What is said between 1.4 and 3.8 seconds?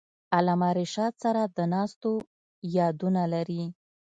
د ناستو یادونه لري.